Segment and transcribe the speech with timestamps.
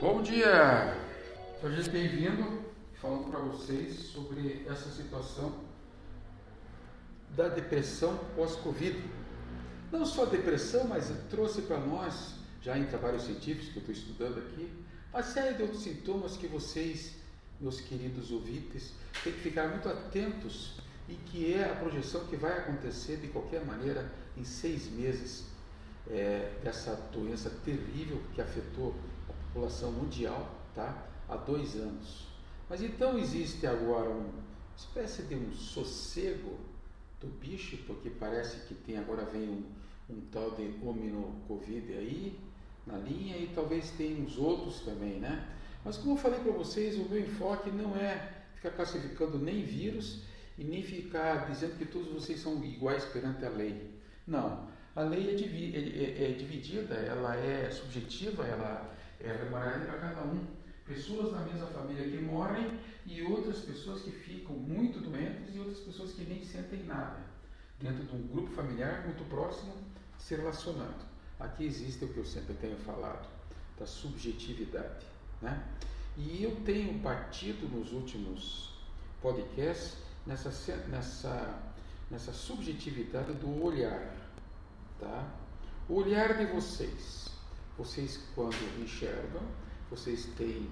[0.00, 0.96] Bom dia!
[1.62, 2.64] Hoje bem-vindo
[2.94, 5.60] falando para vocês sobre essa situação
[7.36, 8.98] da depressão pós-Covid.
[9.92, 14.38] Não só depressão, mas trouxe para nós, já em trabalhos científicos que eu estou estudando
[14.38, 14.72] aqui,
[15.12, 17.16] uma série de outros sintomas que vocês,
[17.60, 20.80] meus queridos ouvintes, têm que ficar muito atentos
[21.10, 25.44] e que é a projeção que vai acontecer de qualquer maneira em seis meses
[26.08, 28.94] é, dessa doença terrível que afetou
[29.52, 31.06] população mundial tá?
[31.28, 32.28] há dois anos.
[32.68, 34.32] Mas então existe agora uma
[34.76, 36.58] espécie de um sossego
[37.20, 39.64] do bicho, porque parece que tem agora vem um,
[40.08, 42.38] um tal de homino covid aí
[42.86, 45.48] na linha e talvez tenha uns outros também, né?
[45.84, 50.22] Mas como eu falei para vocês, o meu enfoque não é ficar classificando nem vírus
[50.56, 53.90] e nem ficar dizendo que todos vocês são iguais perante a lei.
[54.26, 59.98] Não, a lei é, é, é, é dividida, ela é subjetiva, ela é remunerada para
[59.98, 60.46] cada um.
[60.86, 65.78] Pessoas da mesma família que morrem e outras pessoas que ficam muito doentes e outras
[65.78, 67.20] pessoas que nem sentem nada.
[67.78, 69.72] Dentro de um grupo familiar muito próximo,
[70.18, 71.04] se relacionando.
[71.38, 73.26] Aqui existe o que eu sempre tenho falado,
[73.78, 75.06] da subjetividade.
[75.40, 75.62] Né?
[76.16, 78.74] E eu tenho partido nos últimos
[79.22, 80.50] podcasts nessa,
[80.88, 81.58] nessa,
[82.10, 84.14] nessa subjetividade do olhar.
[84.98, 85.30] Tá?
[85.88, 87.29] O olhar de vocês
[87.80, 89.40] vocês, quando enxergam,
[89.88, 90.68] vocês têm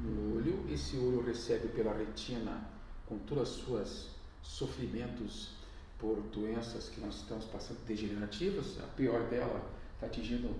[0.00, 2.70] um olho, esse olho recebe pela retina,
[3.04, 4.10] com todas as suas
[4.42, 5.56] sofrimentos
[5.98, 9.60] por doenças que nós estamos passando degenerativas, a pior dela
[9.94, 10.54] está atingindo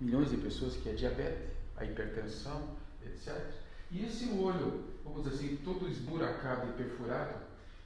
[0.00, 3.36] milhões de pessoas, que é a diabetes, a hipertensão, etc.
[3.90, 7.34] E esse olho, vamos dizer assim, todo esburacado e perfurado,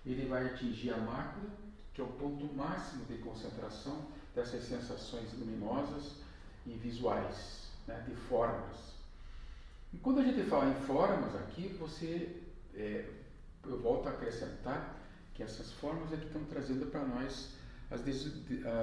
[0.05, 1.48] ele vai atingir a mácula,
[1.95, 6.17] que é o ponto máximo de concentração dessas sensações luminosas
[6.67, 8.92] e visuais né, de formas.
[9.92, 12.41] E quando a gente fala em formas aqui, você,
[12.75, 13.08] é,
[13.64, 14.98] eu volto a acrescentar
[15.34, 17.50] que essas formas é que estão trazendo para nós
[17.91, 18.32] as, des,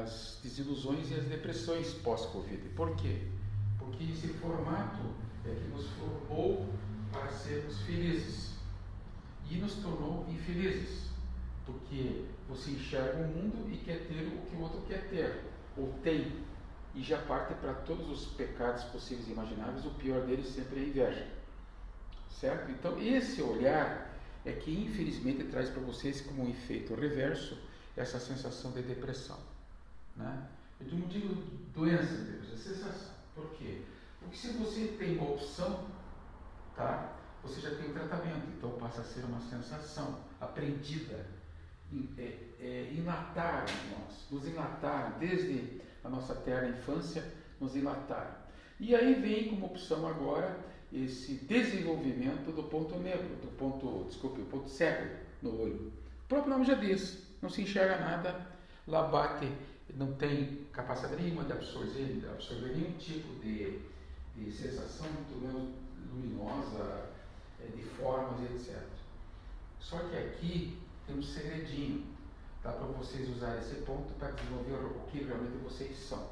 [0.02, 2.70] as desilusões e as depressões pós-Covid.
[2.76, 3.28] Por quê?
[3.78, 5.02] Porque esse formato
[5.46, 6.68] é que nos formou
[7.12, 8.54] para sermos felizes
[9.50, 11.10] e nos tornou infelizes,
[11.66, 15.44] porque você enxerga o mundo e quer ter o que o outro quer ter,
[15.76, 16.32] ou tem,
[16.96, 20.84] e já parte para todos os pecados possíveis e imagináveis, o pior deles sempre é
[20.84, 21.28] a inveja.
[22.30, 22.72] Certo?
[22.72, 24.10] Então, esse olhar
[24.46, 27.58] é que infelizmente traz para vocês como um efeito reverso
[27.96, 29.38] essa sensação de depressão.
[30.16, 30.48] Né?
[30.80, 31.36] Eu não digo
[31.74, 33.14] doença, Deus, é sensação.
[33.36, 33.82] Por quê?
[34.20, 35.86] Porque se você tem uma opção,
[36.76, 37.16] tá?
[37.44, 41.26] você já tem o tratamento, então passa a ser uma sensação aprendida,
[42.18, 47.24] é, é, enlataram nós, nos enlataram desde a nossa terna infância,
[47.60, 48.34] nos enlataram.
[48.80, 50.58] E aí vem como opção agora
[50.92, 55.92] esse desenvolvimento do ponto negro, do ponto, desculpe, o ponto cego no olho.
[56.26, 58.48] O próprio nome já diz, não se enxerga nada,
[58.88, 59.52] lá bate,
[59.96, 63.80] não tem capacidade nenhuma de absorver, de absorver nenhum tipo de,
[64.36, 65.70] de sensação, muito menos
[66.12, 67.10] luminosa,
[67.62, 68.82] é, de formas, etc.
[69.80, 72.04] Só que aqui tem um segredinho.
[72.64, 76.28] Dá para vocês usar esse ponto para desenvolver o que realmente vocês são.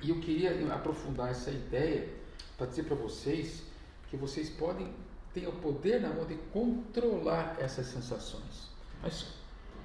[0.00, 2.08] E eu queria aprofundar essa ideia
[2.56, 3.62] para dizer para vocês
[4.08, 4.94] que vocês podem
[5.34, 8.70] ter o poder na mão de controlar essas sensações.
[9.02, 9.26] Mas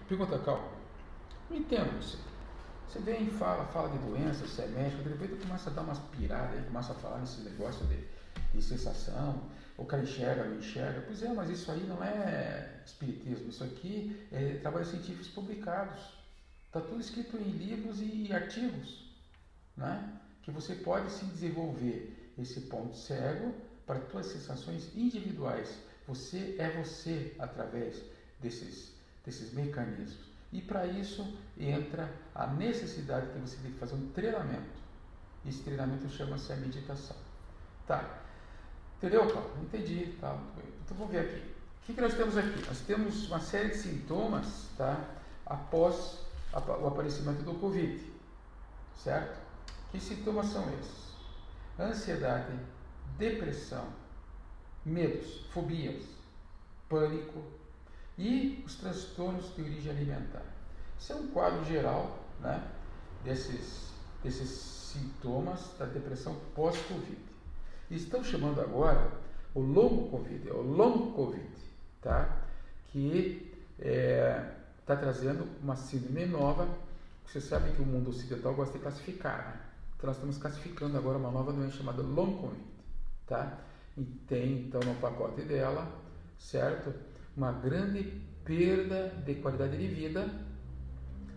[0.08, 0.68] pergunta calma.
[1.50, 2.18] Não entendo você.
[2.88, 5.82] Você vem e fala, fala de doença, você é médico, de repente começa a dar
[5.82, 8.06] umas piradas, começa a falar nesse negócio de,
[8.54, 9.42] de sensação,
[9.82, 11.02] o cara enxerga, não enxerga.
[11.02, 16.00] Pois é, mas isso aí não é espiritismo, isso aqui é trabalhos científicos publicados.
[16.68, 19.12] Está tudo escrito em livros e artigos,
[19.76, 20.20] né?
[20.44, 23.54] que você pode se desenvolver esse ponto cego
[23.86, 25.78] para suas sensações individuais.
[26.08, 28.02] Você é você através
[28.40, 28.94] desses,
[29.26, 30.32] desses mecanismos.
[30.52, 34.82] E para isso entra a necessidade de você ter que fazer um treinamento.
[35.46, 37.18] Esse treinamento chama-se a meditação.
[37.88, 38.21] Tá,
[39.02, 39.50] Entendeu, Paulo?
[39.64, 40.16] Entendi.
[40.22, 40.38] Tá,
[40.86, 41.40] então vamos ver aqui.
[41.40, 42.68] O que, que nós temos aqui?
[42.68, 45.04] Nós temos uma série de sintomas tá,
[45.44, 46.20] após
[46.54, 48.00] o aparecimento do Covid.
[48.96, 49.40] Certo?
[49.92, 51.16] Que sintomas são esses?
[51.80, 52.54] Ansiedade,
[53.18, 53.88] depressão,
[54.86, 56.04] medos, fobias,
[56.88, 57.42] pânico
[58.20, 60.46] e os transtornos de origem alimentar.
[61.00, 62.64] Isso é um quadro geral né,
[63.24, 63.90] desses,
[64.24, 67.18] desses sintomas da depressão pós-Covid.
[67.92, 69.12] Estão chamando agora
[69.54, 71.48] o longo Covid, é o long Covid,
[72.02, 72.38] tá?
[72.88, 74.56] que está é,
[74.86, 76.68] tá trazendo uma síndrome nova.
[77.26, 79.62] Você sabe que o mundo ocidental gosta de classificar, né?
[79.96, 82.64] Então nós estamos classificando agora uma nova doença chamada long Covid,
[83.28, 83.58] tá?
[83.98, 85.88] e tem então no pacote dela,
[86.38, 86.94] certo?
[87.36, 88.04] Uma grande
[88.44, 90.30] perda de qualidade de vida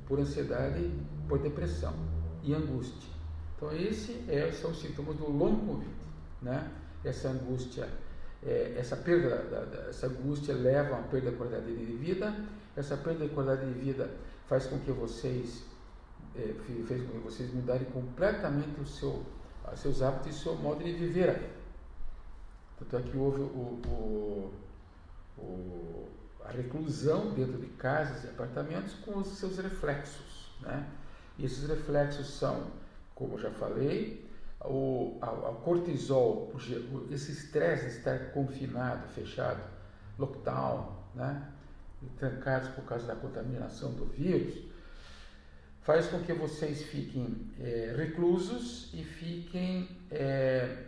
[0.07, 0.91] por ansiedade,
[1.29, 1.95] por depressão
[2.43, 3.11] e angústia.
[3.57, 5.91] Então esse é, são os sintomas do long covid,
[6.45, 6.71] né?
[7.03, 7.89] Essa angústia,
[8.43, 12.35] é, essa perda, da, da, essa angústia leva a uma perda de qualidade de vida.
[12.77, 14.11] Essa perda de qualidade de vida
[14.47, 15.65] faz com que vocês
[16.37, 16.55] é,
[16.87, 19.25] fez com que vocês mudarem completamente o seu,
[19.73, 21.53] os seus hábitos e o seu modo de viver aí.
[22.79, 24.55] Tanto é que houve o, o,
[25.39, 26.09] o,
[26.45, 30.53] a reclusão dentro de casas e apartamentos com os seus reflexos.
[30.61, 30.89] Né?
[31.39, 32.67] E esses reflexos são,
[33.15, 34.24] como eu já falei,
[34.65, 36.53] o, a, a cortisol,
[37.11, 39.63] esse estresse de estar confinado, fechado,
[40.19, 41.51] lockdown, né?
[42.19, 44.63] trancados por causa da contaminação do vírus,
[45.83, 50.85] faz com que vocês fiquem é, reclusos e fiquem é,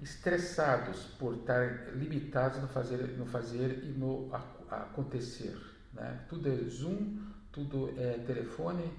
[0.00, 4.28] estressados por estar limitados no fazer, no fazer e no
[4.70, 5.56] acontecer.
[5.92, 6.20] Né?
[6.28, 7.18] Tudo é Zoom,
[7.52, 8.92] tudo é telefone,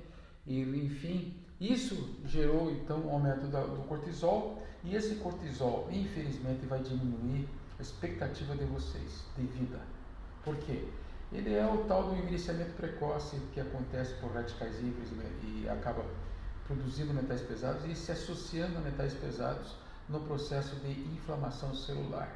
[0.46, 7.50] e enfim, isso gerou então um aumento do cortisol e esse cortisol, infelizmente, vai diminuir
[7.80, 9.80] a expectativa de vocês de vida.
[10.44, 10.88] Por quê?
[11.32, 16.06] Ele é o tal do envelhecimento precoce que acontece por radicais livres né, e acaba
[16.66, 19.76] produzindo metais pesados e se associando a metais pesados
[20.08, 22.30] no processo de inflamação celular.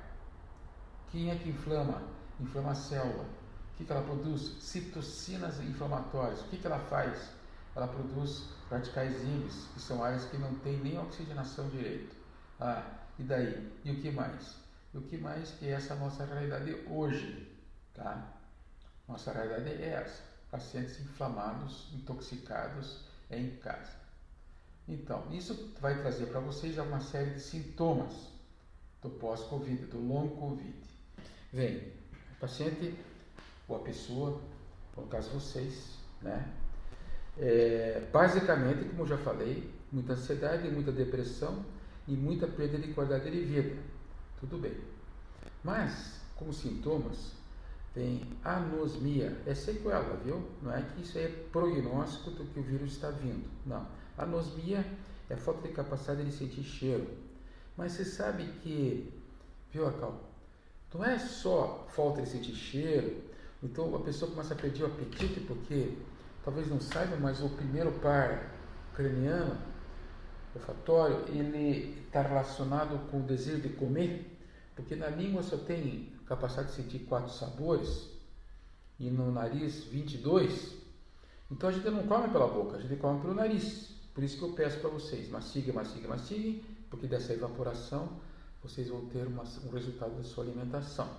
[1.12, 2.02] Quem é que inflama?
[2.40, 3.24] Inflama a célula.
[3.24, 4.58] O que, ela produz?
[4.60, 6.42] Citocinas inflamatórias.
[6.42, 7.32] O que ela faz?
[7.76, 12.16] Ela produz radicais livres, que são áreas que não têm nem oxigenação direito.
[12.60, 12.84] Ah,
[13.18, 13.72] e daí?
[13.84, 14.56] E o que mais?
[14.94, 17.50] E o que mais que essa é a nossa realidade hoje,
[17.94, 18.34] tá?
[19.08, 24.02] Nossa realidade é essa: pacientes inflamados, intoxicados em casa.
[24.88, 28.14] Então, isso vai trazer para vocês uma série de sintomas
[29.02, 30.76] do pós-Covid, do long Covid.
[31.54, 31.94] Vem,
[32.36, 32.98] o paciente
[33.68, 34.42] ou a pessoa,
[34.98, 36.54] no caso vocês, né?
[37.42, 41.66] É, basicamente, como já falei, muita ansiedade, muita depressão
[42.08, 43.76] e muita perda de qualidade de vida.
[44.40, 44.78] Tudo bem.
[45.64, 47.34] Mas, como sintomas,
[47.94, 50.48] tem anosmia, é sequela, viu?
[50.62, 53.50] Não é que isso é prognóstico do que o vírus está vindo.
[53.66, 53.86] Não.
[54.18, 54.86] Anosmia
[55.30, 57.08] é falta de capacidade de sentir cheiro.
[57.76, 59.12] Mas você sabe que,
[59.72, 60.30] viu, Acal?
[60.94, 63.24] Não é só falta de sentir cheiro,
[63.64, 65.98] então a pessoa começa a perder o apetite porque,
[66.44, 68.52] talvez não saiba, mas o primeiro par
[68.96, 69.58] craniano,
[70.56, 74.38] olfatório, ele está relacionado com o desejo de comer,
[74.76, 78.10] porque na língua só tem capacidade de sentir quatro sabores
[79.00, 80.78] e no nariz 22.
[81.50, 83.92] Então a gente não come pela boca, a gente come pelo nariz.
[84.14, 88.20] Por isso que eu peço para vocês, mastiga, mastiga, mastigue, porque dessa evaporação
[88.62, 91.10] vocês vão ter uma, um resultado da sua alimentação.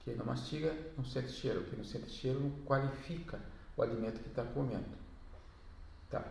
[0.00, 3.38] Quem não mastiga não sente cheiro, quem não sente cheiro não qualifica
[3.78, 4.98] o alimento que está comendo.
[6.10, 6.22] Tá?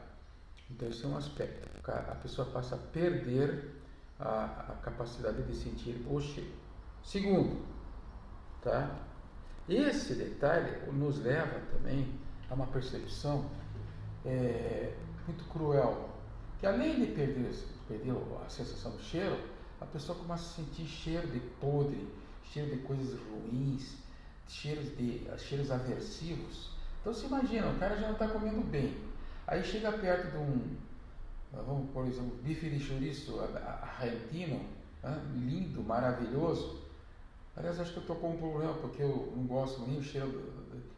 [0.70, 1.68] Então esse é um aspecto.
[1.90, 3.74] A pessoa passa a perder
[4.20, 6.54] a, a capacidade de sentir o cheiro.
[7.02, 7.66] Segundo,
[8.62, 9.00] Tá?
[9.70, 12.14] Esse detalhe nos leva também
[12.50, 13.50] a uma percepção
[14.26, 14.94] é,
[15.26, 16.10] muito cruel,
[16.60, 17.54] que além de perder,
[17.88, 18.14] perder
[18.46, 19.38] a sensação do cheiro,
[19.80, 22.08] a pessoa começa a sentir cheiro de podre,
[22.44, 23.98] cheiro de coisas ruins,
[24.48, 26.76] cheiros, de, cheiros aversivos.
[27.02, 28.98] Então se imagina, o cara já não está comendo bem.
[29.46, 30.76] Aí chega perto de um,
[31.54, 34.62] vamos por exemplo, bife de chouriço argentino,
[35.34, 36.88] lindo, maravilhoso,
[37.58, 40.54] Aliás, acho que eu estou com um problema, porque eu não gosto nem o cheiro,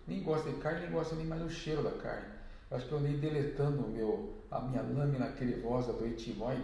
[0.06, 2.28] nem gosto de carne, nem gosto nem mais do cheiro da carne.
[2.70, 6.62] Acho que eu andei deletando meu, a minha lâmina crevosa do etimoide,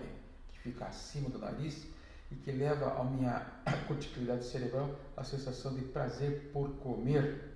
[0.52, 1.88] que fica acima do nariz,
[2.30, 3.40] e que leva a minha
[3.88, 7.55] corticalidade cerebral a sensação de prazer por comer.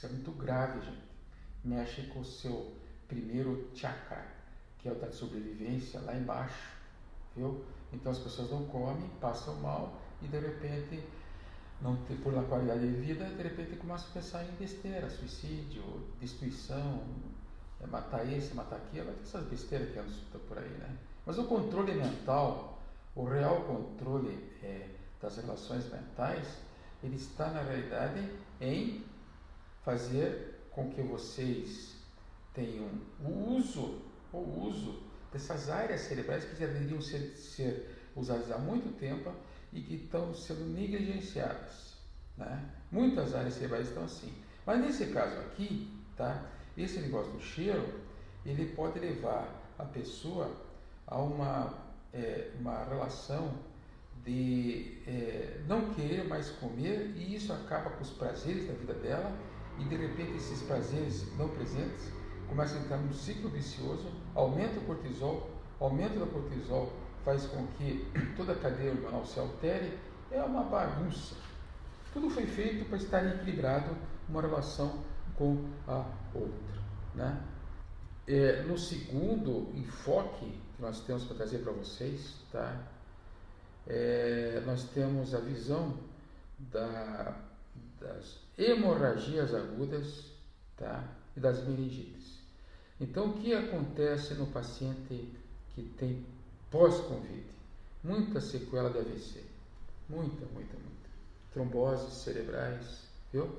[0.00, 1.10] Isso é muito grave, gente.
[1.62, 2.72] Mexe com o seu
[3.06, 4.26] primeiro chakra,
[4.78, 6.70] que é o da sobrevivência, lá embaixo,
[7.36, 7.62] viu?
[7.92, 11.04] Então as pessoas não comem, passam mal e de repente
[11.82, 15.82] não ter por a qualidade de vida, de repente começa a pensar em besteira, suicídio,
[16.18, 17.04] destruição,
[17.78, 20.96] é matar esse, matar aquilo, essas besteiras que andam por aí, né?
[21.26, 22.80] Mas o controle mental,
[23.14, 24.88] o real controle é,
[25.20, 26.56] das relações mentais,
[27.04, 29.04] ele está na realidade em
[29.84, 31.96] fazer com que vocês
[32.54, 32.88] tenham
[33.24, 38.96] o uso, o uso dessas áreas cerebrais que já deveriam ser, ser usadas há muito
[38.98, 39.32] tempo
[39.72, 41.94] e que estão sendo negligenciadas.
[42.36, 42.70] Né?
[42.90, 44.32] Muitas áreas cerebrais estão assim.
[44.66, 46.46] Mas nesse caso aqui, tá?
[46.76, 48.00] esse negócio do cheiro,
[48.44, 50.50] ele pode levar a pessoa
[51.06, 51.74] a uma,
[52.12, 53.52] é, uma relação
[54.24, 59.34] de é, não querer mais comer e isso acaba com os prazeres da vida dela
[59.80, 62.12] e de repente esses prazeres não presentes
[62.48, 66.92] começam a entrar num ciclo vicioso, aumenta o cortisol, aumento do cortisol
[67.24, 68.06] faz com que
[68.36, 69.98] toda a cadeia hormonal se altere,
[70.30, 71.34] é uma bagunça.
[72.12, 73.96] Tudo foi feito para estar equilibrado
[74.28, 75.04] uma relação
[75.36, 76.80] com a outra.
[77.14, 77.42] Né?
[78.26, 80.46] É, no segundo enfoque
[80.76, 82.80] que nós temos para trazer para vocês, tá?
[83.86, 85.98] É, nós temos a visão
[86.58, 87.34] da,
[88.00, 90.24] das hemorragias agudas
[90.76, 91.04] tá?
[91.36, 92.40] e das meningites.
[93.00, 95.32] Então, o que acontece no paciente
[95.74, 96.24] que tem
[96.70, 97.44] pós-Covid?
[98.02, 99.44] Muita sequela de AVC.
[100.08, 101.10] Muita, muita, muita.
[101.52, 103.58] Tromboses cerebrais, viu?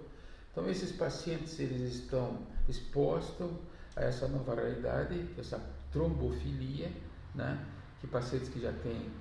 [0.52, 3.52] Então, esses pacientes, eles estão expostos
[3.96, 5.60] a essa nova realidade, essa
[5.92, 6.92] trombofilia,
[7.34, 7.66] né?
[8.00, 9.12] que pacientes que já têm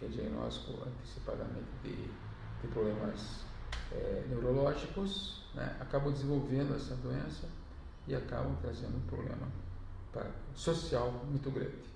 [0.00, 3.44] que é diagnóstico antecipadamente de, de problemas
[3.92, 5.76] é, neurológicos, né?
[5.80, 7.48] acabam desenvolvendo essa doença
[8.06, 9.48] e acabam trazendo um problema
[10.12, 11.90] para, social muito grande.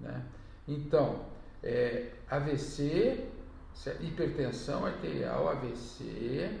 [0.00, 0.24] Né?
[0.66, 1.26] Então,
[1.62, 3.28] é, AVC,
[3.74, 4.02] certo?
[4.02, 6.58] hipertensão arterial, AVC,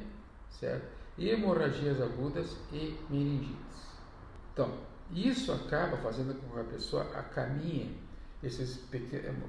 [0.50, 0.86] certo?
[1.18, 3.56] hemorragias agudas e meningites.
[4.52, 4.72] Então,
[5.10, 7.96] isso acaba fazendo com que a pessoa caminhe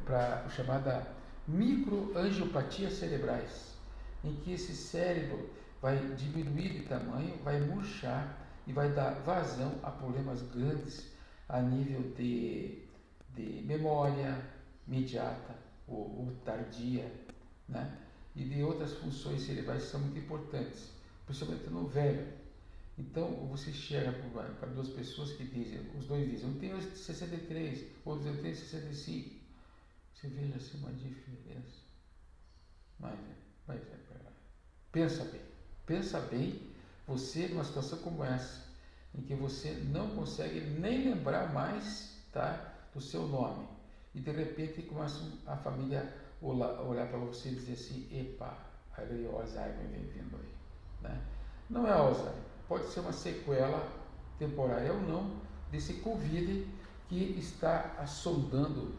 [0.06, 1.08] para a chamada
[1.48, 3.73] microangiopatias cerebrais,
[4.24, 5.50] em que esse cérebro
[5.82, 11.12] vai diminuir de tamanho, vai murchar e vai dar vazão a problemas grandes
[11.50, 12.84] a nível de,
[13.36, 14.42] de memória
[14.88, 15.56] imediata
[15.88, 17.12] ou, ou tardia,
[17.68, 17.98] né?
[18.36, 20.90] e de outras funções cerebrais que são muito importantes,
[21.26, 22.28] principalmente no velho.
[22.98, 24.12] Então você chega
[24.60, 29.36] para duas pessoas que dizem, os dois dizem, eu tenho 63, outros eu tenho 65.
[30.14, 31.82] Você veja assim uma diferença.
[33.00, 33.20] Mas,
[33.68, 33.82] mas
[34.92, 35.42] pensa bem,
[35.86, 36.74] pensa bem,
[37.08, 38.64] você numa situação como essa,
[39.16, 43.68] em que você não consegue nem lembrar mais tá, do seu nome.
[44.14, 48.58] E de repente começa a família olhar, para você e dizer assim, epa,
[48.96, 50.54] aí o Alzheimer vem vindo aí.
[51.02, 51.22] Né?
[51.70, 52.34] Não é Alzheimer,
[52.68, 53.88] pode ser uma sequela
[54.38, 55.42] temporária ou não
[55.72, 56.68] desse Covid
[57.08, 58.94] que está assondando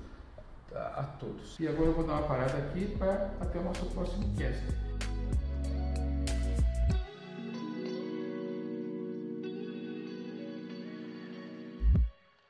[0.74, 1.58] a, todos.
[1.60, 4.62] E agora eu vou dar uma parada aqui para até o nosso próximo cast.